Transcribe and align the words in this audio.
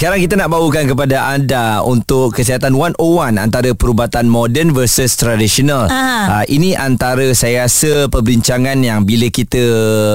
Sekarang 0.00 0.16
kita 0.16 0.32
nak 0.32 0.48
bawakan 0.56 0.88
kepada 0.88 1.28
anda 1.28 1.84
untuk 1.84 2.32
kesihatan 2.32 2.72
101 2.72 3.36
antara 3.36 3.76
perubatan 3.76 4.32
moden 4.32 4.72
versus 4.72 5.12
tradisional. 5.12 5.92
Uh, 5.92 6.40
ini 6.48 6.72
antara 6.72 7.28
saya 7.36 7.68
rasa 7.68 8.08
perbincangan 8.08 8.80
yang 8.80 9.04
bila 9.04 9.28
kita 9.28 9.60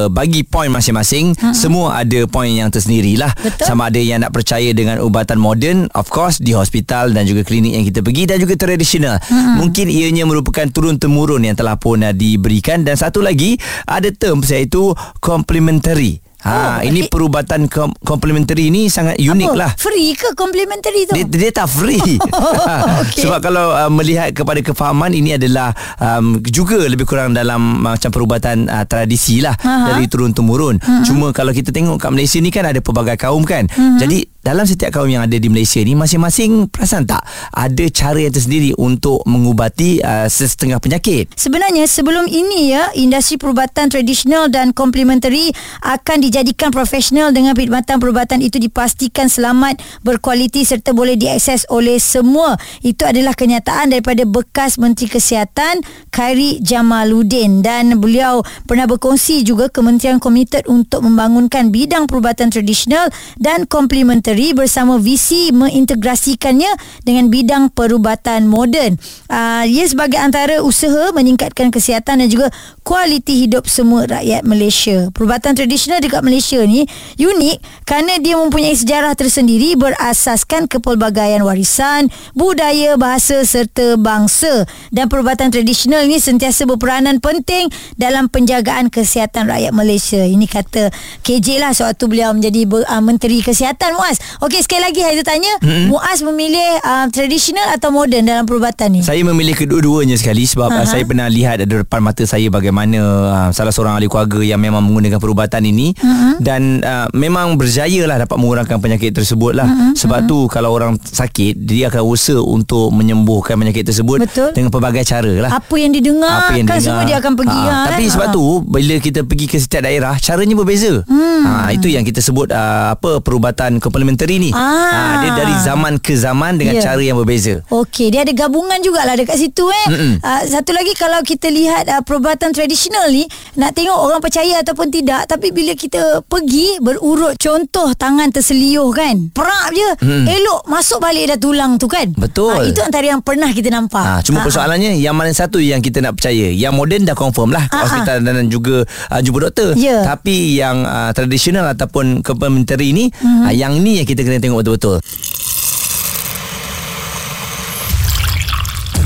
bagi 0.10 0.42
poin 0.42 0.74
masing-masing, 0.74 1.38
semua 1.54 2.02
ada 2.02 2.26
poin 2.26 2.50
yang 2.50 2.74
tersendiri 2.74 3.14
lah. 3.14 3.30
Betul. 3.38 3.62
Sama 3.62 3.94
ada 3.94 4.02
yang 4.02 4.26
nak 4.26 4.34
percaya 4.34 4.74
dengan 4.74 5.06
ubatan 5.06 5.38
moden, 5.38 5.86
of 5.94 6.10
course 6.10 6.42
di 6.42 6.58
hospital 6.58 7.14
dan 7.14 7.30
juga 7.30 7.46
klinik 7.46 7.78
yang 7.78 7.86
kita 7.86 8.02
pergi 8.02 8.26
dan 8.26 8.42
juga 8.42 8.58
tradisional. 8.58 9.22
Mungkin 9.30 9.94
ianya 9.94 10.26
merupakan 10.26 10.66
turun-temurun 10.66 11.46
yang 11.46 11.54
telah 11.54 11.78
pun 11.78 12.02
uh, 12.02 12.10
diberikan 12.10 12.82
dan 12.82 12.98
satu 12.98 13.22
lagi 13.22 13.62
ada 13.86 14.10
term 14.10 14.42
iaitu 14.42 14.98
complementary. 15.22 16.26
Ha, 16.46 16.54
Oh, 16.56 16.78
ini 16.80 17.02
eh. 17.02 17.10
perubatan 17.10 17.66
kom- 17.66 17.98
complementary 18.00 18.70
ni 18.70 18.86
sangat 18.86 19.18
unik 19.18 19.50
Apa? 19.50 19.58
lah. 19.58 19.72
Free 19.76 20.14
ke 20.14 20.32
complimentary 20.34 21.04
tu? 21.04 21.18
Dia, 21.18 21.26
dia 21.26 21.52
tak 21.52 21.66
free 21.68 21.98
Okey. 23.02 23.26
Sebab 23.26 23.40
kalau 23.42 23.74
uh, 23.74 23.90
melihat 23.90 24.30
kepada 24.30 24.62
kefahaman 24.62 25.10
Ini 25.10 25.36
adalah 25.36 25.74
um, 25.98 26.38
Juga 26.44 26.78
lebih 26.80 27.04
kurang 27.04 27.34
dalam 27.34 27.58
Macam 27.82 28.10
perubatan 28.10 28.66
uh, 28.66 28.86
tradisi 28.86 29.42
lah 29.42 29.58
Aha. 29.58 29.92
Dari 29.92 30.06
turun-temurun 30.06 30.78
Cuma 31.02 31.32
kalau 31.32 31.50
kita 31.50 31.70
tengok 31.70 31.98
kat 31.98 32.10
Malaysia 32.10 32.38
ni 32.38 32.50
kan 32.50 32.64
Ada 32.64 32.78
pelbagai 32.78 33.18
kaum 33.18 33.42
kan 33.42 33.66
Jadi 33.98 34.35
dalam 34.46 34.62
setiap 34.70 35.02
kaum 35.02 35.10
yang 35.10 35.26
ada 35.26 35.42
di 35.42 35.50
Malaysia 35.50 35.82
ni 35.82 35.98
Masing-masing 35.98 36.70
perasan 36.70 37.10
tak 37.10 37.26
Ada 37.50 37.90
cara 37.90 38.22
yang 38.22 38.30
tersendiri 38.30 38.78
Untuk 38.78 39.26
mengubati 39.26 39.98
uh, 40.06 40.30
Sesetengah 40.30 40.78
penyakit? 40.78 41.34
Sebenarnya 41.34 41.90
sebelum 41.90 42.30
ini 42.30 42.70
ya 42.70 42.94
industri 42.94 43.42
perubatan 43.42 43.90
tradisional 43.90 44.54
dan 44.54 44.70
komplementari 44.70 45.50
akan 45.82 46.22
dijadikan 46.22 46.70
profesional 46.70 47.34
dengan 47.34 47.58
perkhidmatan 47.58 47.98
perubatan 47.98 48.44
itu 48.44 48.60
dipastikan 48.60 49.32
selamat, 49.32 49.80
berkualiti 50.04 50.62
serta 50.68 50.92
boleh 50.92 51.16
diakses 51.16 51.64
oleh 51.72 51.98
semua. 51.98 52.60
Itu 52.84 53.08
adalah 53.08 53.34
kenyataan 53.34 53.96
daripada 53.96 54.28
bekas 54.28 54.76
Menteri 54.76 55.08
Kesihatan 55.08 55.82
Khairi 56.12 56.60
Jamaluddin. 56.60 57.64
Dan 57.64 58.04
beliau 58.04 58.44
pernah 58.68 58.86
berkongsi 58.86 59.48
juga 59.48 59.72
kementerian 59.72 60.20
komited 60.20 60.68
untuk 60.68 61.08
membangunkan 61.08 61.72
bidang 61.72 62.06
perubatan 62.12 62.52
tradisional 62.52 63.08
dan 63.40 63.64
komplementari 63.64 64.35
bersama 64.56 65.00
visi 65.00 65.50
mengintegrasikannya 65.56 66.70
dengan 67.02 67.32
bidang 67.32 67.72
perubatan 67.72 68.46
moden. 68.46 69.00
Uh, 69.32 69.64
ia 69.66 69.86
sebagai 69.88 70.20
antara 70.20 70.62
usaha 70.62 71.12
meningkatkan 71.16 71.72
kesihatan 71.72 72.22
dan 72.22 72.28
juga 72.28 72.48
kualiti 72.86 73.48
hidup 73.48 73.66
semua 73.66 74.06
rakyat 74.06 74.46
Malaysia. 74.46 75.10
Perubatan 75.12 75.58
tradisional 75.58 76.04
dekat 76.04 76.22
Malaysia 76.22 76.62
ni 76.64 76.86
unik 77.18 77.88
kerana 77.88 78.22
dia 78.22 78.38
mempunyai 78.38 78.78
sejarah 78.78 79.18
tersendiri 79.18 79.74
berasaskan 79.80 80.70
kepelbagaian 80.70 81.42
warisan, 81.42 82.12
budaya, 82.38 83.00
bahasa 83.00 83.42
serta 83.42 83.98
bangsa. 83.98 84.70
Dan 84.94 85.10
perubatan 85.10 85.50
tradisional 85.50 86.06
ini 86.06 86.22
sentiasa 86.22 86.70
berperanan 86.70 87.18
penting 87.24 87.70
dalam 87.98 88.30
penjagaan 88.30 88.92
kesihatan 88.92 89.50
rakyat 89.50 89.74
Malaysia. 89.74 90.22
Ini 90.22 90.46
kata 90.46 90.90
KJ 91.26 91.62
lah 91.62 91.72
sewaktu 91.74 92.04
beliau 92.06 92.32
menjadi 92.34 92.66
ber, 92.66 92.86
uh, 92.86 93.02
Menteri 93.02 93.42
Kesihatan 93.42 93.98
Muaz. 93.98 94.18
Okey 94.38 94.60
sekali 94.60 94.82
lagi 94.82 95.00
saya 95.00 95.22
tanya, 95.22 95.54
mm-hmm. 95.58 95.88
Muaz 95.88 96.20
memilih 96.22 96.80
uh, 96.82 97.06
tradisional 97.10 97.72
atau 97.72 97.90
moden 97.90 98.24
dalam 98.24 98.44
perubatan 98.44 98.92
ni? 98.92 99.02
Saya 99.02 99.22
memilih 99.22 99.54
kedua-duanya 99.54 100.16
sekali 100.16 100.44
sebab 100.44 100.68
uh 100.68 100.76
Aha. 100.78 100.88
saya 100.88 101.04
pernah 101.04 101.26
lihat 101.26 101.62
ada 101.62 101.82
depan 101.82 102.00
mata 102.00 102.24
saya 102.24 102.48
bagaimana 102.48 103.00
uh, 103.00 103.50
salah 103.50 103.70
seorang 103.70 103.96
ahli 103.96 104.06
keluarga 104.06 104.40
yang 104.40 104.60
memang 104.60 104.82
menggunakan 104.82 105.18
perubatan 105.18 105.64
ini 105.64 105.94
uh 105.98 106.38
dan 106.38 106.82
uh, 106.82 107.08
memang 107.12 107.56
berjaya 107.56 108.04
lah 108.04 108.20
dapat 108.20 108.36
mengurangkan 108.36 108.78
penyakit 108.78 109.14
tersebut 109.14 109.56
lah. 109.56 109.66
Mhm, 109.66 109.96
Sebab 109.96 110.26
tu 110.26 110.46
kalau 110.46 110.70
orang 110.70 111.00
sakit 111.00 111.56
dia 111.58 111.88
akan 111.88 112.04
usaha 112.04 112.38
untuk 112.38 112.92
menyembuhkan 112.92 113.56
penyakit 113.56 113.88
tersebut 113.88 114.20
Betul. 114.20 114.52
dengan 114.52 114.68
pelbagai 114.68 115.06
cara 115.06 115.32
lah. 115.40 115.52
Apa 115.54 115.76
yang 115.76 115.92
didengar 115.92 116.50
Apa 116.50 116.60
yang 116.60 116.68
kan 116.68 116.78
dengar. 116.78 116.84
semua 116.84 117.04
dia 117.04 117.18
akan 117.18 117.34
pergi 117.34 117.62
ha, 117.62 117.78
Tapi 117.88 118.04
kan? 118.04 118.12
sebab 118.12 118.28
Ha. 118.28 118.34
tu 118.34 118.46
bila 118.66 118.96
kita 118.98 119.20
pergi 119.24 119.46
ke 119.46 119.58
setiap 119.58 119.82
daerah 119.84 120.14
caranya 120.18 120.56
berbeza. 120.56 120.94
Hmm. 121.08 121.42
Ha, 121.46 121.52
itu 121.72 121.88
yang 121.88 122.04
kita 122.04 122.20
sebut 122.20 122.50
uh, 122.50 122.94
apa 122.94 123.22
perubatan 123.22 123.78
komplementari 124.16 124.40
ni. 124.40 124.50
Ah. 124.56 124.64
Ha, 124.88 125.00
dia 125.22 125.32
dari 125.36 125.56
zaman 125.60 125.94
ke 126.00 126.16
zaman 126.16 126.56
dengan 126.56 126.80
Ya. 126.80 126.92
cara 126.92 127.02
yang 127.04 127.20
berbeza. 127.20 127.60
Okey, 127.68 128.12
dia 128.12 128.24
ada 128.24 128.32
gabungan 128.32 128.80
jugalah 128.80 129.16
dekat 129.16 129.36
situ 129.38 129.68
eh. 129.68 129.88
Uh, 130.20 130.42
satu 130.48 130.72
lagi 130.72 130.96
kalau 130.96 131.20
kita 131.22 131.52
lihat 131.52 131.88
uh, 131.88 132.02
perubatan 132.02 132.56
tradisional 132.56 133.12
ni, 133.12 133.28
nak 133.56 133.76
tengok 133.76 133.96
orang 133.96 134.20
percaya 134.20 134.64
ataupun 134.64 134.88
tidak, 134.90 135.28
tapi 135.28 135.52
bila 135.52 135.76
kita 135.76 136.24
pergi 136.24 136.80
berurut 136.80 137.36
contoh 137.36 137.92
tangan 137.94 138.32
terseliuh 138.32 138.88
kan. 138.92 139.32
Perak 139.32 139.68
je. 139.72 139.90
Mm. 140.04 140.26
Elok 140.28 140.62
masuk 140.68 141.00
balik 141.00 141.36
dah 141.36 141.40
tulang 141.40 141.76
tu 141.76 141.88
kan. 141.88 142.08
Betul. 142.16 142.56
Ah, 142.56 142.64
itu 142.64 142.80
antara 142.80 143.06
yang 143.06 143.20
pernah 143.20 143.52
kita 143.52 143.68
nampak. 143.68 144.04
Ha, 144.04 144.20
cuma 144.24 144.40
Ah, 144.42 144.48
persoalannya 144.48 145.00
yang 145.00 145.16
mana 145.16 145.32
satu 145.32 145.58
yang 145.58 145.80
kita 145.80 146.00
nak 146.00 146.20
percaya. 146.20 146.52
Yang 146.52 146.74
moden 146.76 147.02
dah 147.08 147.16
confirm 147.16 147.50
lah 147.52 147.66
Ah, 147.72 147.88
hospital 147.88 148.20
dan 148.22 148.48
juga 148.48 148.84
uh, 148.86 149.20
jumpa 149.24 149.50
doktor. 149.50 149.74
Ya. 149.80 150.04
Tapi 150.04 150.60
yang 150.60 150.84
uh, 150.84 151.10
tradisional 151.16 151.72
ataupun 151.72 152.20
complementary 152.22 152.92
ni 152.92 153.10
uh, 153.24 153.50
yang 153.50 153.80
ni 153.80 153.95
yang 154.02 154.08
kita 154.08 154.22
kena 154.24 154.44
tengok 154.44 154.64
betul-betul. 154.66 154.98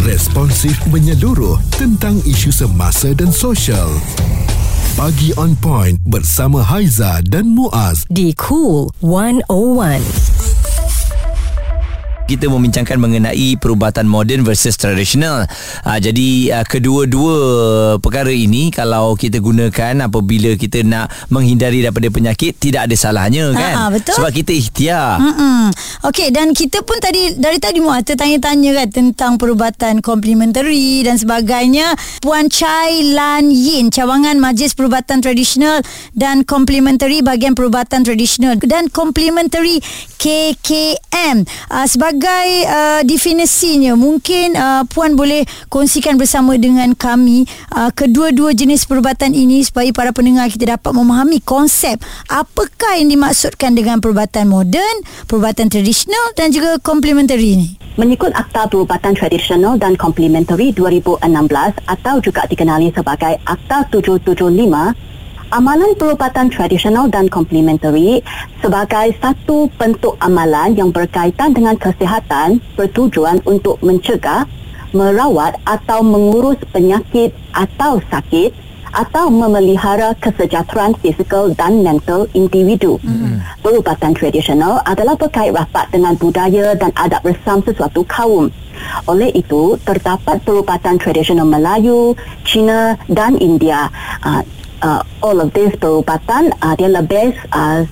Responsif 0.07 0.73
menyeluruh 0.89 1.61
tentang 1.77 2.17
isu 2.25 2.49
semasa 2.49 3.13
dan 3.13 3.29
sosial. 3.29 3.93
Pagi 4.97 5.31
on 5.37 5.53
point 5.59 5.95
bersama 6.09 6.65
Haiza 6.65 7.21
dan 7.29 7.53
Muaz. 7.53 8.03
Di 8.09 8.33
Cool 8.33 8.89
101. 9.05 10.28
Kita 12.29 12.45
membincangkan 12.45 13.01
mengenai 13.01 13.57
perubatan 13.57 14.05
moden 14.05 14.45
versus 14.45 14.77
tradisional. 14.77 15.49
Uh, 15.81 15.97
jadi 15.97 16.61
uh, 16.61 16.65
kedua-dua 16.69 17.35
perkara 17.97 18.29
ini 18.29 18.69
kalau 18.69 19.17
kita 19.17 19.41
gunakan 19.41 20.05
apabila 20.05 20.53
kita 20.53 20.85
nak 20.85 21.09
menghindari 21.33 21.81
daripada 21.81 22.13
penyakit 22.13 22.61
tidak 22.61 22.85
ada 22.85 22.93
salahnya 22.93 23.49
kan. 23.57 23.73
Ha, 23.73 23.83
betul. 23.89 24.21
Sebab 24.21 24.29
kita 24.29 24.51
ikhtiar. 24.53 25.17
Mm-mm. 25.17 25.73
Okey 26.05 26.29
dan 26.29 26.53
kita 26.53 26.85
pun 26.85 27.01
tadi 27.01 27.33
dari 27.33 27.57
tadi 27.57 27.81
Muaz 27.81 28.05
tertanya-tanya 28.05 28.85
kan 28.85 28.87
tentang 28.93 29.33
perubatan 29.41 30.05
komplementari 30.05 31.01
dan 31.01 31.17
sebagainya. 31.17 31.97
Puan 32.21 32.51
Chai 32.53 33.01
Lan 33.15 33.49
Yin 33.49 33.89
cawangan 33.89 34.37
Majlis 34.37 34.77
Perubatan 34.77 35.23
Tradisional 35.23 35.81
dan 36.13 36.45
Komplementari 36.45 37.23
bahagian 37.23 37.55
perubatan 37.55 38.03
tradisional 38.03 38.59
dan 38.59 38.91
komplementari 38.91 39.79
KKM. 40.19 41.47
Uh, 41.71 41.87
sebagai 41.87 42.18
uh, 42.27 43.01
definisinya 43.07 43.95
mungkin 43.95 44.59
uh, 44.59 44.83
puan 44.91 45.15
boleh 45.15 45.47
kongsikan 45.71 46.19
bersama 46.19 46.59
dengan 46.59 46.91
kami 46.91 47.47
uh, 47.71 47.87
kedua-dua 47.95 48.51
jenis 48.51 48.83
perubatan 48.83 49.31
ini 49.31 49.63
supaya 49.63 49.87
para 49.95 50.11
pendengar 50.11 50.51
kita 50.51 50.75
dapat 50.75 50.91
memahami 50.91 51.39
konsep 51.39 52.01
apakah 52.27 52.99
yang 52.99 53.07
dimaksudkan 53.07 53.71
dengan 53.71 54.03
perubatan 54.03 54.51
moden, 54.51 54.95
perubatan 55.25 55.71
tradisional 55.71 56.35
dan 56.35 56.51
juga 56.51 56.75
komplementari 56.83 57.55
ini. 57.55 57.69
Mengikut 57.99 58.31
Akta 58.31 58.71
Perubatan 58.71 59.11
Tradisional 59.11 59.75
dan 59.75 59.99
Komplementari 59.99 60.71
2016 60.71 61.19
atau 61.83 62.15
juga 62.23 62.47
dikenali 62.47 62.95
sebagai 62.95 63.35
Akta 63.43 63.91
775, 63.91 65.08
amalan 65.49 65.97
perubatan 65.97 66.53
tradisional 66.53 67.09
dan 67.09 67.25
komplementari 67.25 68.21
sebagai 68.61 69.17
satu 69.17 69.65
bentuk 69.81 70.13
amalan 70.21 70.77
yang 70.77 70.93
berkaitan 70.93 71.53
dengan 71.57 71.73
kesihatan 71.73 72.61
bertujuan 72.77 73.41
untuk 73.49 73.81
mencegah, 73.81 74.45
merawat 74.93 75.57
atau 75.65 76.05
mengurus 76.05 76.57
penyakit 76.69 77.33
atau 77.53 77.97
sakit 78.13 78.53
atau 78.89 79.29
memelihara 79.29 80.17
kesejahteraan 80.17 80.97
fizikal 80.97 81.53
dan 81.53 81.85
mental 81.85 82.25
individu. 82.33 82.97
Hmm. 83.05 83.37
Perubatan 83.61 84.17
tradisional 84.17 84.81
adalah 84.81 85.13
berkait 85.13 85.53
rapat 85.53 85.93
dengan 85.93 86.17
budaya 86.17 86.73
dan 86.73 86.89
adat 86.97 87.21
resam 87.21 87.61
sesuatu 87.61 88.01
kaum. 88.09 88.49
Oleh 89.05 89.29
itu, 89.35 89.77
terdapat 89.85 90.41
perubatan 90.41 90.97
tradisional 90.97 91.45
Melayu, 91.45 92.17
Cina 92.47 92.97
dan 93.11 93.37
India. 93.37 93.91
Uh, 94.25 94.41
uh, 94.81 95.01
all 95.23 95.39
of 95.39 95.51
these 95.55 95.73
perubatan 95.77 96.51
uh, 96.59 96.73
dia 96.75 96.89
lebih 96.91 97.35
uh, 97.51 97.83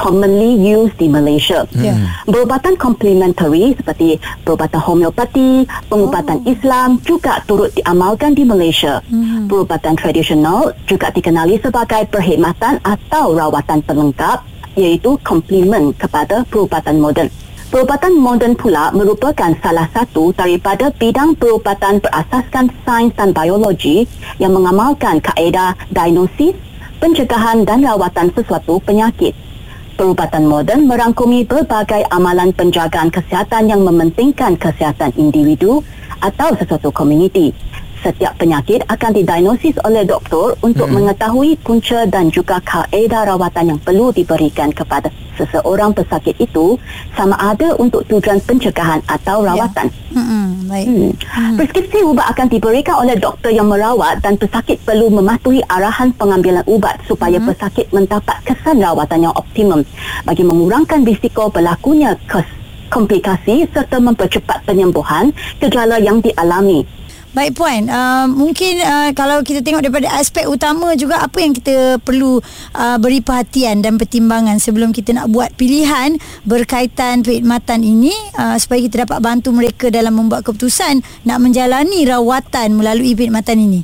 commonly 0.00 0.56
used 0.56 0.96
di 0.96 1.12
Malaysia. 1.12 1.68
Ya. 1.76 1.92
Perubatan 2.24 2.80
komplementari 2.80 3.76
seperti 3.76 4.16
perubatan 4.40 4.80
homeopati, 4.80 5.68
pengubatan 5.92 6.40
oh. 6.40 6.48
Islam 6.48 6.96
juga 7.04 7.44
turut 7.44 7.68
diamalkan 7.76 8.32
di 8.32 8.48
Malaysia. 8.48 9.04
Hmm. 9.12 9.44
Perubatan 9.44 10.00
tradisional 10.00 10.72
juga 10.88 11.12
dikenali 11.12 11.60
sebagai 11.60 12.08
perkhidmatan 12.08 12.80
atau 12.80 13.36
rawatan 13.36 13.84
pelengkap 13.84 14.40
iaitu 14.78 15.20
komplement 15.20 15.92
kepada 16.00 16.48
perubatan 16.48 16.96
moden. 16.96 17.28
Perubatan 17.70 18.18
moden 18.18 18.58
pula 18.58 18.90
merupakan 18.90 19.54
salah 19.62 19.86
satu 19.94 20.34
daripada 20.34 20.90
bidang 20.90 21.38
perubatan 21.38 22.02
berasaskan 22.02 22.66
sains 22.82 23.14
dan 23.14 23.30
biologi 23.30 24.10
yang 24.42 24.58
mengamalkan 24.58 25.22
kaedah 25.22 25.78
diagnosis, 25.94 26.58
pencegahan 26.98 27.62
dan 27.62 27.86
rawatan 27.86 28.34
sesuatu 28.34 28.82
penyakit. 28.82 29.38
Perubatan 29.94 30.50
moden 30.50 30.90
merangkumi 30.90 31.46
berbagai 31.46 32.10
amalan 32.10 32.50
penjagaan 32.50 33.06
kesihatan 33.06 33.70
yang 33.70 33.86
mementingkan 33.86 34.58
kesihatan 34.58 35.14
individu 35.14 35.86
atau 36.18 36.50
sesuatu 36.58 36.90
komuniti 36.90 37.54
setiap 38.02 38.34
penyakit 38.40 38.82
akan 38.88 39.12
didiagnosis 39.12 39.76
oleh 39.86 40.02
doktor 40.08 40.56
untuk 40.64 40.88
hmm. 40.88 40.96
mengetahui 41.06 41.54
punca 41.60 42.02
dan 42.08 42.32
juga 42.32 42.58
kaedah 42.64 43.30
rawatan 43.30 43.76
yang 43.76 43.80
perlu 43.80 44.10
diberikan 44.10 44.72
kepada 44.72 45.12
seseorang 45.40 45.96
pesakit 45.96 46.36
itu 46.36 46.76
sama 47.16 47.34
ada 47.40 47.72
untuk 47.80 48.04
tujuan 48.12 48.36
pencegahan 48.44 49.00
atau 49.08 49.40
ya. 49.40 49.56
rawatan. 49.56 49.88
Ya. 49.88 50.20
Hmm. 50.20 50.48
Baik. 50.68 50.86
Hmm. 50.86 51.10
Hmm. 51.32 51.56
Preskripsi 51.56 51.98
ubat 52.04 52.26
akan 52.36 52.46
diberikan 52.52 53.00
oleh 53.00 53.16
doktor 53.16 53.50
yang 53.50 53.72
merawat 53.72 54.20
dan 54.20 54.36
pesakit 54.36 54.76
perlu 54.84 55.08
mematuhi 55.08 55.64
arahan 55.66 56.12
pengambilan 56.14 56.62
ubat 56.68 57.00
supaya 57.08 57.40
hmm. 57.40 57.48
pesakit 57.48 57.86
mendapat 57.90 58.36
kesan 58.44 58.78
rawatan 58.78 59.26
yang 59.26 59.34
optimum 59.34 59.80
bagi 60.28 60.44
mengurangkan 60.44 61.02
risiko 61.02 61.48
berlakunya 61.48 62.14
kes 62.28 62.46
komplikasi 62.90 63.70
serta 63.70 64.02
mempercepat 64.02 64.66
penyembuhan 64.66 65.30
gejala 65.62 66.02
yang 66.02 66.18
dialami. 66.18 66.82
Baik 67.30 67.62
puan, 67.62 67.86
uh, 67.86 68.26
mungkin 68.26 68.82
uh, 68.82 69.14
kalau 69.14 69.46
kita 69.46 69.62
tengok 69.62 69.86
daripada 69.86 70.10
aspek 70.18 70.50
utama 70.50 70.98
juga 70.98 71.22
apa 71.22 71.38
yang 71.38 71.54
kita 71.54 72.02
perlu 72.02 72.42
uh, 72.74 72.98
beri 72.98 73.22
perhatian 73.22 73.86
dan 73.86 74.02
pertimbangan 74.02 74.58
sebelum 74.58 74.90
kita 74.90 75.14
nak 75.14 75.30
buat 75.30 75.54
pilihan 75.54 76.18
berkaitan 76.42 77.22
perkhidmatan 77.22 77.86
ini 77.86 78.10
uh, 78.34 78.58
supaya 78.58 78.82
kita 78.82 79.06
dapat 79.06 79.22
bantu 79.22 79.54
mereka 79.54 79.94
dalam 79.94 80.18
membuat 80.18 80.42
keputusan 80.42 81.06
nak 81.22 81.38
menjalani 81.38 82.02
rawatan 82.02 82.74
melalui 82.74 83.14
perkhidmatan 83.14 83.62
ini. 83.62 83.80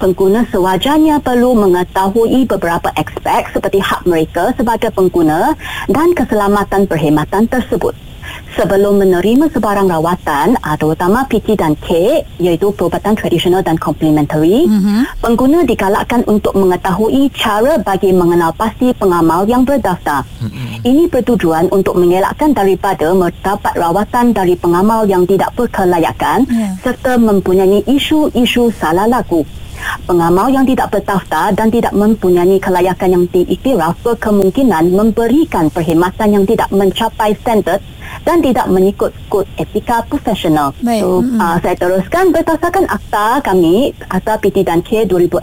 Pengguna 0.00 0.48
sewajarnya 0.48 1.20
perlu 1.20 1.52
mengetahui 1.52 2.48
beberapa 2.48 2.88
aspek 2.96 3.52
seperti 3.52 3.84
hak 3.84 4.08
mereka 4.08 4.56
sebagai 4.56 4.88
pengguna 4.96 5.52
dan 5.92 6.16
keselamatan 6.16 6.88
perkhidmatan 6.88 7.52
tersebut 7.52 7.92
sebelum 8.54 9.02
menerima 9.02 9.50
sebarang 9.50 9.90
rawatan 9.90 10.54
uh, 10.62 10.76
terutama 10.78 11.26
PT 11.26 11.58
dan 11.58 11.74
K 11.78 12.20
iaitu 12.38 12.70
perubatan 12.74 13.18
tradisional 13.18 13.60
dan 13.66 13.76
complementary 13.78 14.66
mm-hmm. 14.66 15.20
pengguna 15.20 15.66
digalakkan 15.66 16.22
untuk 16.30 16.54
mengetahui 16.54 17.30
cara 17.34 17.78
bagi 17.82 18.14
mengenal 18.14 18.54
pasti 18.54 18.94
pengamal 18.94 19.44
yang 19.44 19.66
berdaftar 19.66 20.22
mm-hmm. 20.42 20.86
ini 20.86 21.10
bertujuan 21.10 21.66
untuk 21.74 21.98
mengelakkan 21.98 22.54
daripada 22.54 23.10
mendapat 23.10 23.74
rawatan 23.74 24.30
dari 24.30 24.54
pengamal 24.54 25.04
yang 25.04 25.26
tidak 25.26 25.50
berkelayakan 25.58 26.46
yeah. 26.48 26.74
serta 26.80 27.18
mempunyai 27.18 27.82
isu-isu 27.86 28.70
salah 28.74 29.10
laku 29.10 29.42
Pengamal 30.04 30.52
yang 30.52 30.64
tidak 30.68 30.92
berdaftar 30.92 31.52
dan 31.52 31.68
tidak 31.68 31.92
mempunyai 31.96 32.56
kelayakan 32.60 33.08
yang 33.20 33.24
diiktiraf 33.28 33.96
berkemungkinan 34.04 34.92
memberikan 34.92 35.68
perkhidmatan 35.68 36.28
yang 36.40 36.44
tidak 36.44 36.68
mencapai 36.70 37.32
standard 37.40 37.80
dan 38.22 38.38
tidak 38.38 38.70
mengikut 38.70 39.10
kod 39.26 39.46
etika 39.58 40.06
profesional. 40.06 40.70
Baik. 40.78 41.02
So, 41.02 41.20
mm-hmm. 41.20 41.38
uh, 41.42 41.56
saya 41.58 41.74
teruskan 41.74 42.24
berdasarkan 42.30 42.84
akta 42.86 43.42
kami, 43.42 43.90
Akta 44.06 44.38
PT 44.38 44.62
dan 44.62 44.80
K 44.86 45.08
2016, 45.10 45.42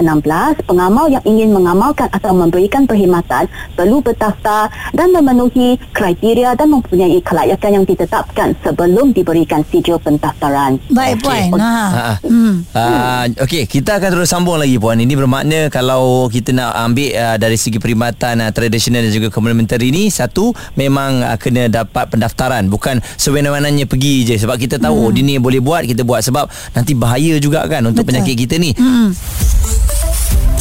pengamal 0.64 1.12
yang 1.12 1.24
ingin 1.28 1.52
mengamalkan 1.52 2.08
atau 2.16 2.32
memberikan 2.32 2.88
perkhidmatan 2.88 3.52
perlu 3.76 4.00
berdaftar 4.00 4.72
dan 4.96 5.12
memenuhi 5.12 5.76
kriteria 5.92 6.56
dan 6.56 6.72
mempunyai 6.72 7.20
kelayakan 7.26 7.82
yang 7.82 7.86
ditetapkan 7.86 8.54
sebelum 8.62 9.12
diberikan 9.12 9.66
sijil 9.68 9.98
pendaftaran. 10.00 10.78
Baik, 10.94 11.22
okay. 11.24 11.50
Puan. 11.50 11.60
Ha. 11.60 11.72
Ha. 11.72 12.14
Hmm. 12.24 12.56
Uh, 12.72 13.24
Okey, 13.44 13.66
kita 13.66 13.98
akan 13.98 14.10
terus 14.14 14.30
sambung 14.30 14.62
lagi, 14.62 14.78
Puan. 14.78 15.00
Ini 15.02 15.14
bermakna 15.18 15.68
kalau 15.74 16.30
kita 16.30 16.54
nak 16.54 16.78
ambil 16.78 17.10
uh, 17.18 17.38
dari 17.42 17.58
segi 17.58 17.82
perkhidmatan 17.82 18.44
uh, 18.46 18.52
tradisional 18.54 19.02
dan 19.02 19.12
juga 19.12 19.34
komplementari 19.34 19.90
ini, 19.90 20.12
satu, 20.14 20.54
memang 20.78 21.26
uh, 21.26 21.38
kena 21.40 21.72
dapat 21.72 22.12
pendaftaran 22.12 22.61
bukan 22.68 23.00
sewenang-wenangnya 23.18 23.88
pergi 23.88 24.28
je 24.28 24.36
sebab 24.38 24.60
kita 24.60 24.78
tahu 24.78 24.94
hmm. 24.94 25.06
oh 25.08 25.10
dia 25.10 25.24
ni 25.24 25.34
boleh 25.40 25.62
buat 25.63 25.88
kita 25.88 26.04
buat 26.06 26.22
sebab 26.22 26.46
nanti 26.75 26.94
bahaya 26.94 27.40
juga 27.42 27.66
kan 27.66 27.81
untuk 27.88 28.06
Betul. 28.06 28.22
penyakit 28.22 28.36
kita 28.46 28.56
ni 28.60 28.75
hmm. 28.75 29.10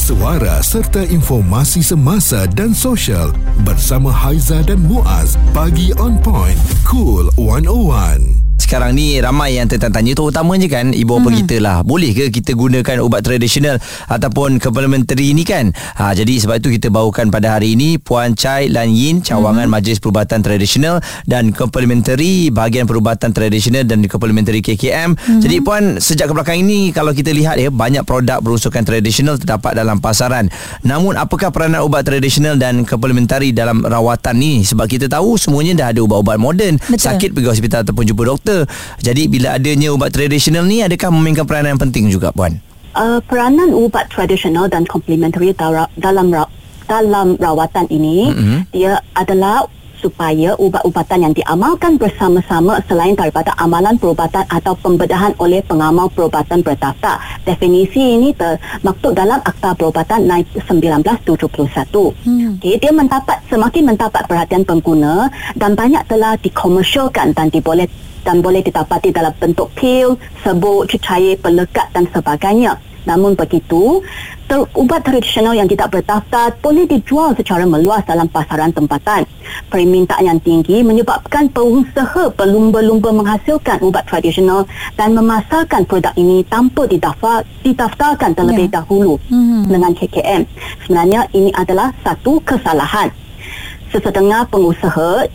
Suara 0.01 0.59
serta 0.59 1.07
informasi 1.07 1.87
semasa 1.87 2.43
dan 2.51 2.75
sosial 2.75 3.31
bersama 3.63 4.11
Haiza 4.11 4.59
dan 4.67 4.83
Muaz 4.83 5.39
pagi 5.55 5.95
on 6.03 6.19
point 6.19 6.59
cool 6.83 7.31
101 7.39 8.40
sekarang 8.61 8.93
ni 8.93 9.17
ramai 9.19 9.57
yang 9.57 9.65
tertanya 9.65 10.13
terutamanya 10.13 10.69
kan 10.69 10.93
ibu 10.93 11.17
bapa 11.17 11.33
mm-hmm. 11.33 11.41
kita 11.49 11.57
lah 11.65 11.77
boleh 11.81 12.13
ke 12.13 12.29
kita 12.29 12.53
gunakan 12.53 13.01
ubat 13.01 13.25
tradisional 13.25 13.81
ataupun 14.07 14.61
complementary 14.61 15.33
ni 15.33 15.49
kan 15.49 15.73
ha, 15.97 16.13
jadi 16.13 16.37
sebab 16.45 16.61
itu 16.61 16.77
kita 16.77 16.93
bawakan 16.93 17.33
pada 17.33 17.57
hari 17.57 17.73
ini 17.73 17.97
Puan 17.97 18.37
Chai 18.37 18.69
Lan 18.69 18.93
Yin 18.93 19.25
cawangan 19.25 19.65
mm-hmm. 19.65 19.73
Majlis 19.73 19.99
Perubatan 20.05 20.45
Tradisional 20.45 21.01
dan 21.25 21.57
complementary 21.57 22.53
bahagian 22.53 22.85
perubatan 22.85 23.33
tradisional 23.33 23.89
dan 23.89 24.05
complementary 24.05 24.61
KKM 24.61 25.17
mm-hmm. 25.17 25.41
jadi 25.41 25.57
Puan 25.65 25.97
sejak 25.97 26.29
ke 26.29 26.33
belakang 26.37 26.61
ini 26.61 26.93
kalau 26.93 27.17
kita 27.17 27.33
lihat 27.33 27.57
ya 27.57 27.73
banyak 27.73 28.05
produk 28.05 28.45
berunsurkan 28.45 28.85
tradisional 28.85 29.41
terdapat 29.41 29.73
dalam 29.73 30.05
pasaran 30.05 30.53
namun 30.85 31.17
apakah 31.17 31.49
peranan 31.49 31.81
ubat 31.81 32.05
tradisional 32.05 32.61
dan 32.61 32.85
complementary 32.85 33.57
dalam 33.57 33.81
rawatan 33.81 34.37
ni 34.37 34.61
sebab 34.67 34.85
kita 34.85 35.09
tahu 35.09 35.41
semuanya 35.41 35.87
dah 35.87 35.87
ada 35.97 36.01
ubat-ubat 36.05 36.37
moden 36.37 36.77
Betul. 36.77 37.01
sakit 37.01 37.31
pergi 37.33 37.49
hospital 37.49 37.79
ataupun 37.87 38.05
jumpa 38.05 38.23
doktor 38.27 38.50
jadi 39.01 39.23
bila 39.27 39.57
adanya 39.57 39.93
ubat 39.95 40.11
tradisional 40.15 40.65
ni 40.67 40.85
adakah 40.85 41.11
memainkan 41.13 41.47
peranan 41.47 41.77
yang 41.77 41.83
penting 41.83 42.11
juga 42.11 42.31
puan? 42.31 42.59
Uh, 42.91 43.23
peranan 43.23 43.71
ubat 43.71 44.11
tradisional 44.11 44.67
dan 44.67 44.83
komplementari 44.83 45.55
dalam 45.55 46.27
dalam 46.91 47.29
rawatan 47.39 47.87
ini 47.87 48.35
mm-hmm. 48.35 48.61
dia 48.75 48.99
adalah 49.15 49.71
supaya 50.01 50.57
ubat-ubatan 50.57 51.29
yang 51.29 51.35
diamalkan 51.37 52.01
bersama-sama 52.01 52.81
selain 52.89 53.13
daripada 53.13 53.53
amalan 53.61 54.01
perubatan 54.01 54.49
atau 54.49 54.73
pembedahan 54.81 55.37
oleh 55.37 55.61
pengamal 55.61 56.09
perubatan 56.09 56.65
berdaftar. 56.65 57.21
Definisi 57.45 58.01
ini 58.01 58.33
termaktub 58.33 59.13
dalam 59.13 59.39
Akta 59.45 59.77
Perubatan 59.77 60.25
1971. 60.25 61.37
Hmm. 62.25 62.57
Okay, 62.59 62.81
dia 62.81 62.93
mendapat 62.97 63.45
semakin 63.53 63.93
mendapat 63.93 64.25
perhatian 64.25 64.65
pengguna 64.65 65.29
dan 65.55 65.77
banyak 65.77 66.03
telah 66.09 66.41
dikomersialkan 66.41 67.37
dan 67.37 67.53
diboleh 67.53 67.87
dan 68.23 68.45
boleh 68.45 68.61
didapati 68.65 69.11
dalam 69.11 69.33
bentuk 69.37 69.73
pil, 69.77 70.17
sebut, 70.45 70.89
cecair, 70.91 71.37
pelekat 71.41 71.89
dan 71.93 72.05
sebagainya. 72.11 72.79
Namun 73.09 73.33
begitu, 73.33 74.05
ter- 74.45 74.69
ubat 74.77 75.01
tradisional 75.01 75.57
yang 75.57 75.65
tidak 75.65 75.89
berdaftar 75.89 76.53
boleh 76.61 76.85
dijual 76.85 77.33
secara 77.33 77.65
meluas 77.65 78.05
dalam 78.05 78.29
pasaran 78.29 78.75
tempatan. 78.77 79.25
Permintaan 79.73 80.25
yang 80.29 80.41
tinggi 80.43 80.85
menyebabkan 80.85 81.49
pengusaha 81.49 82.35
berlumba-lumba 82.37 83.11
menghasilkan 83.15 83.81
ubat 83.81 84.05
tradisional 84.05 84.69
dan 85.01 85.17
memasarkan 85.17 85.89
produk 85.89 86.13
ini 86.21 86.45
tanpa 86.45 86.85
didaftar, 86.85 87.43
didaftarkan 87.65 88.37
terlebih 88.37 88.69
yeah. 88.69 88.77
dahulu 88.83 89.17
mm-hmm. 89.33 89.63
dengan 89.71 89.93
KKM. 89.97 90.43
Sebenarnya 90.85 91.21
ini 91.33 91.51
adalah 91.57 91.97
satu 92.05 92.39
kesalahan. 92.45 93.09
Sesetengah 93.91 94.47
pengusaha 94.47 95.27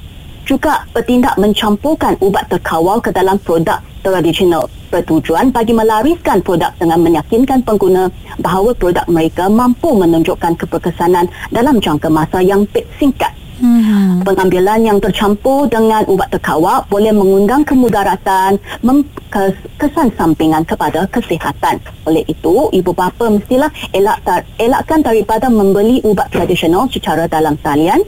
juga 0.46 0.86
bertindak 0.94 1.36
mencampurkan 1.42 2.14
ubat 2.22 2.46
terkawal 2.48 3.02
ke 3.02 3.10
dalam 3.10 3.42
produk 3.42 3.82
tradisional 4.06 4.70
bertujuan 4.94 5.50
bagi 5.50 5.74
melariskan 5.74 6.40
produk 6.46 6.72
dengan 6.78 7.02
meyakinkan 7.02 7.66
pengguna 7.66 8.08
bahawa 8.38 8.72
produk 8.78 9.04
mereka 9.10 9.50
mampu 9.50 9.92
menunjukkan 9.92 10.56
keberkesanan 10.62 11.26
dalam 11.50 11.82
jangka 11.82 12.08
masa 12.08 12.40
yang 12.40 12.64
singkat. 13.02 13.34
Hmm. 13.56 14.20
Pengambilan 14.28 14.84
yang 14.84 15.00
tercampur 15.00 15.72
dengan 15.72 16.04
ubat 16.12 16.28
terkawal 16.28 16.84
boleh 16.92 17.16
mengundang 17.16 17.64
kemudaratan, 17.64 18.60
mem- 18.84 19.08
kesan 19.80 20.12
sampingan 20.20 20.68
kepada 20.68 21.08
kesihatan. 21.08 21.80
Oleh 22.04 22.28
itu, 22.28 22.68
ibu 22.76 22.92
bapa 22.92 23.32
mestilah 23.32 23.72
elak 23.96 24.20
tar- 24.28 24.48
elakkan 24.60 25.00
daripada 25.00 25.48
membeli 25.48 26.04
ubat 26.04 26.28
tradisional 26.36 26.92
secara 26.92 27.32
dalam 27.32 27.56
talian 27.64 28.04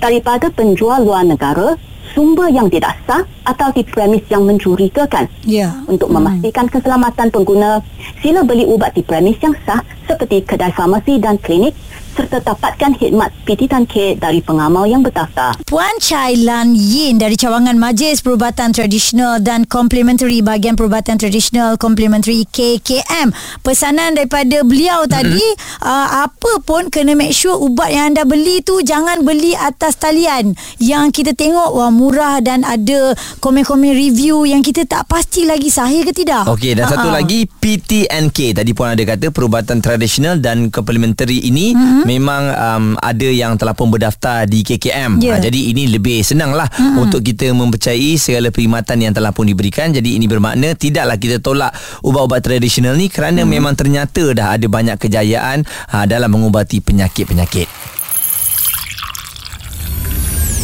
daripada 0.00 0.48
penjual 0.50 1.04
luar 1.04 1.22
negara 1.22 1.76
sumber 2.10 2.50
yang 2.50 2.66
tidak 2.66 2.98
sah 3.06 3.22
atau 3.46 3.70
di 3.70 3.86
premis 3.86 4.24
yang 4.26 4.42
mencurigakan. 4.42 5.30
Yeah. 5.46 5.78
Untuk 5.86 6.10
hmm. 6.10 6.18
memastikan 6.18 6.66
keselamatan 6.66 7.30
pengguna, 7.30 7.84
sila 8.18 8.42
beli 8.42 8.66
ubat 8.66 8.96
di 8.98 9.06
premis 9.06 9.38
yang 9.38 9.54
sah 9.62 9.84
seperti 10.10 10.42
kedai 10.42 10.74
farmasi 10.74 11.22
dan 11.22 11.38
klinik 11.38 11.78
serta 12.10 12.42
dapatkan 12.42 12.98
khidmat 12.98 13.30
PT 13.46 13.70
Tan 13.70 13.86
K 13.86 14.18
dari 14.18 14.42
pengamal 14.42 14.82
yang 14.90 15.06
berdaftar. 15.06 15.54
Puan 15.62 15.94
Chai 16.02 16.34
Lan 16.42 16.74
Yin 16.74 17.22
dari 17.22 17.38
cawangan 17.38 17.78
Majlis 17.78 18.18
Perubatan 18.20 18.74
Tradisional 18.74 19.38
dan 19.38 19.62
Komplementari 19.62 20.42
Bahagian 20.42 20.74
Perubatan 20.74 21.16
Tradisional 21.16 21.78
Komplementari 21.78 22.42
KKM. 22.50 23.30
Pesanan 23.62 24.18
daripada 24.18 24.66
beliau 24.66 25.06
tadi 25.06 25.38
mm-hmm. 25.38 25.86
uh, 25.86 26.08
apa 26.26 26.52
pun 26.66 26.90
kena 26.90 27.14
make 27.14 27.30
sure 27.30 27.54
ubat 27.54 27.94
yang 27.94 28.12
anda 28.12 28.26
beli 28.26 28.58
tu 28.66 28.82
jangan 28.82 29.22
beli 29.22 29.54
atas 29.54 29.94
talian. 29.94 30.58
Yang 30.82 31.22
kita 31.22 31.32
tengok 31.38 31.78
wah 31.78 31.94
murah 31.94 32.42
dan 32.42 32.66
ada 32.66 33.14
komen-komen 33.38 33.94
review 33.94 34.42
yang 34.44 34.66
kita 34.66 34.82
tak 34.82 35.06
pasti 35.06 35.46
lagi 35.46 35.70
sahih 35.70 36.02
ke 36.02 36.10
tidak. 36.10 36.50
Okey 36.50 36.74
dan 36.74 36.90
satu 36.90 37.06
Ha-ha. 37.06 37.22
lagi 37.22 37.46
PTNK 37.46 38.58
tadi 38.58 38.70
puan 38.74 38.98
ada 38.98 39.04
kata 39.06 39.30
perubatan 39.30 39.78
tradisional 39.78 39.99
dan 40.40 40.72
komplementari 40.72 41.44
ini 41.44 41.76
mm-hmm. 41.76 42.02
memang 42.06 42.42
um, 42.54 42.84
ada 43.00 43.28
yang 43.28 43.58
telah 43.58 43.74
pun 43.74 43.90
berdaftar 43.90 44.46
di 44.46 44.64
KKM. 44.64 45.20
Ya. 45.20 45.36
Ha, 45.36 45.42
jadi 45.42 45.74
ini 45.74 45.90
lebih 45.90 46.22
senang 46.24 46.56
lah 46.56 46.68
mm-hmm. 46.70 47.02
untuk 47.02 47.20
kita 47.20 47.50
mempercayai 47.52 48.16
segala 48.16 48.48
perkhidmatan 48.48 48.96
yang 49.00 49.12
telah 49.12 49.34
pun 49.34 49.48
diberikan. 49.48 49.90
Jadi 49.90 50.16
ini 50.16 50.30
bermakna 50.30 50.72
tidaklah 50.76 51.16
kita 51.20 51.42
tolak 51.42 51.74
ubat-ubat 52.04 52.40
tradisional 52.44 52.94
ni 52.94 53.10
kerana 53.10 53.42
mm-hmm. 53.42 53.52
memang 53.52 53.74
ternyata 53.76 54.22
dah 54.32 54.56
ada 54.56 54.66
banyak 54.70 54.96
kejayaan 54.96 55.64
ha, 55.90 56.04
dalam 56.06 56.30
mengubati 56.30 56.80
penyakit-penyakit. 56.80 57.68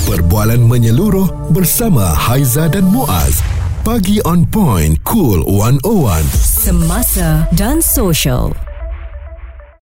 Perbualan 0.07 0.63
menyeluruh 0.63 1.51
bersama 1.51 2.15
Haiza 2.15 2.71
dan 2.71 2.87
Muaz. 2.87 3.43
Pagi 3.83 4.23
on 4.23 4.47
point, 4.47 4.99
cool 5.03 5.43
101. 5.47 6.27
Semasa 6.35 7.47
dan 7.55 7.83
social. 7.83 8.66